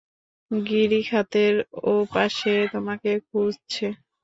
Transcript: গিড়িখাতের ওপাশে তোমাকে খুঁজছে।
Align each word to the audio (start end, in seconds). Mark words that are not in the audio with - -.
গিড়িখাতের 0.51 1.55
ওপাশে 1.91 2.53
তোমাকে 2.73 3.11
খুঁজছে। 3.27 3.85